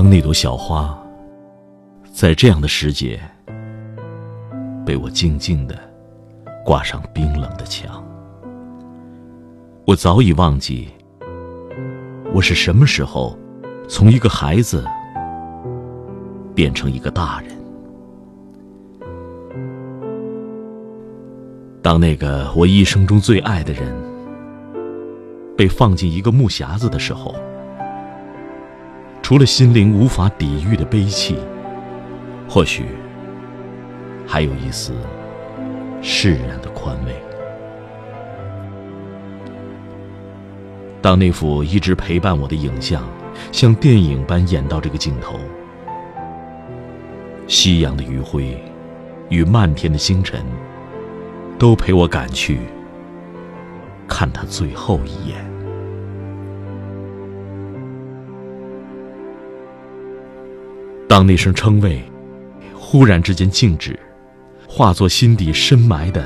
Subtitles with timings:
[0.00, 0.98] 当那朵小花，
[2.10, 3.20] 在这样的时节，
[4.86, 5.78] 被我静静的
[6.64, 8.02] 挂上冰冷的墙，
[9.86, 10.88] 我早已忘记，
[12.32, 13.38] 我是什么时候
[13.90, 14.86] 从一个孩子
[16.54, 17.50] 变成一个大人。
[21.82, 23.94] 当那个我一生中最爱的人
[25.58, 27.34] 被放进一个木匣子的时候，
[29.30, 31.36] 除了心灵无法抵御的悲戚，
[32.48, 32.86] 或许
[34.26, 34.92] 还有一丝
[36.02, 37.14] 释然的宽慰。
[41.00, 43.08] 当那幅一直陪伴我的影像
[43.52, 45.38] 像电影般演到这个镜头，
[47.46, 48.60] 夕阳的余晖
[49.28, 50.44] 与漫天的星辰。
[51.56, 52.58] 都陪我赶去
[54.08, 55.49] 看他最后一眼。
[61.10, 62.00] 当那声称谓
[62.72, 63.98] 忽然之间静止，
[64.68, 66.24] 化作心底深埋的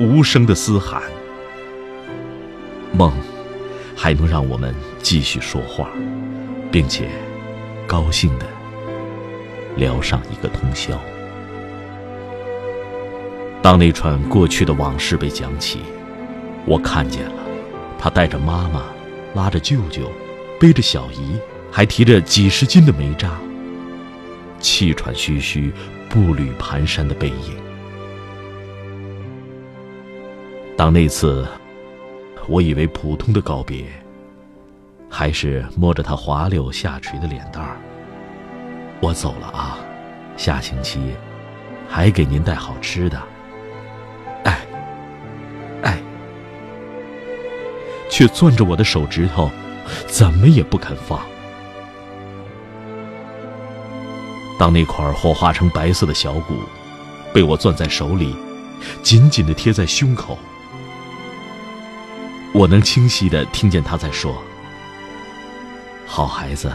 [0.00, 1.02] 无声的嘶喊，
[2.92, 3.12] 梦
[3.94, 5.90] 还能让我们继续说话，
[6.70, 7.06] 并且
[7.86, 8.46] 高兴的
[9.76, 10.98] 聊上一个通宵。
[13.60, 15.80] 当那串过去的往事被讲起，
[16.64, 17.42] 我看见了，
[17.98, 18.84] 他带着妈妈，
[19.34, 20.10] 拉着舅舅，
[20.58, 21.36] 背着小姨，
[21.70, 23.38] 还提着几十斤的煤渣，
[24.62, 25.70] 气喘吁吁、
[26.08, 27.54] 步履蹒跚的背影。
[30.74, 31.46] 当那次，
[32.48, 33.84] 我以为普通的告别，
[35.10, 37.76] 还是摸着他滑溜下垂的脸蛋儿。
[39.00, 39.78] 我走了啊，
[40.36, 41.14] 下星期
[41.88, 43.20] 还给您带好吃的。
[44.44, 44.66] 哎，
[45.82, 46.00] 哎
[48.08, 49.50] 却攥着我的手指头，
[50.06, 51.20] 怎么也不肯放。
[54.62, 56.54] 当那块火化成白色的小骨
[57.34, 58.36] 被我攥在手里，
[59.02, 60.38] 紧紧的贴在胸口，
[62.54, 64.40] 我能清晰的听见他在说
[66.06, 66.70] ：“好孩子，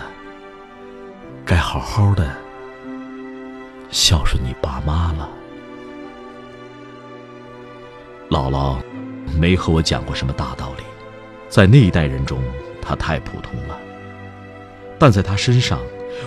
[1.45, 2.29] 该好好的
[3.89, 5.29] 孝顺你爸妈了。”
[8.29, 8.75] 姥姥
[9.39, 10.83] 没和我讲过什么大道理。
[11.47, 12.43] 在那一代人中，
[12.81, 13.79] 她太普通了。
[14.99, 15.79] 但在她身上，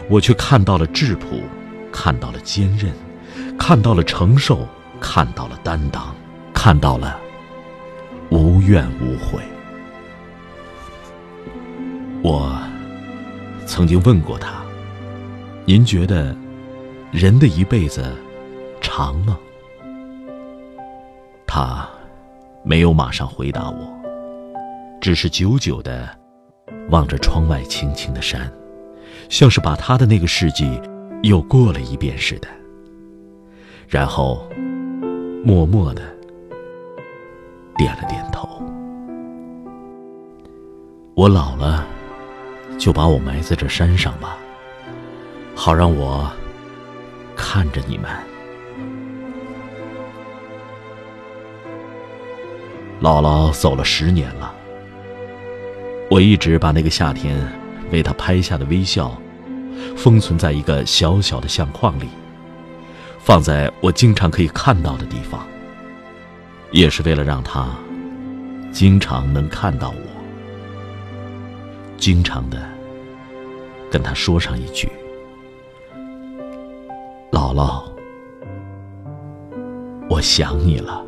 [0.08, 1.42] 我却看到了质朴，
[1.92, 2.92] 看到了坚韧，
[3.58, 4.66] 看到了承受，
[5.00, 6.14] 看到了担当，
[6.54, 7.18] 看到了
[8.30, 9.40] 无怨无悔。
[12.22, 12.56] 我
[13.66, 14.62] 曾经问过他
[15.64, 16.36] ：“您觉得
[17.10, 18.14] 人的一辈子
[18.80, 19.38] 长吗？”
[21.46, 21.88] 他
[22.62, 24.00] 没有马上回答我。
[25.00, 26.08] 只是久久的
[26.90, 28.52] 望着窗外青青的山，
[29.30, 30.78] 像是把他的那个世纪
[31.22, 32.48] 又过了一遍似的。
[33.88, 34.46] 然后
[35.42, 36.02] 默默的
[37.76, 38.48] 点了点头。
[41.14, 41.86] 我老了，
[42.78, 44.36] 就把我埋在这山上吧，
[45.54, 46.30] 好让我
[47.36, 48.10] 看着你们。
[53.00, 54.54] 姥姥走了十年了。
[56.10, 57.40] 我一直把那个夏天
[57.90, 59.16] 为他拍下的微笑，
[59.96, 62.08] 封存在一个小小的相框里，
[63.18, 65.46] 放在我经常可以看到的地方，
[66.70, 67.68] 也是为了让他
[68.72, 69.96] 经常能看到我，
[71.96, 72.62] 经常的
[73.90, 74.88] 跟他说上一句
[77.32, 77.82] ：“姥姥，
[80.08, 81.04] 我想你了。”